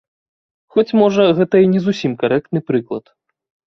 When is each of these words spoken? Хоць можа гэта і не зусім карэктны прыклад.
Хоць 0.77 0.95
можа 1.01 1.27
гэта 1.39 1.55
і 1.65 1.69
не 1.73 1.79
зусім 1.89 2.11
карэктны 2.25 2.59
прыклад. 2.71 3.05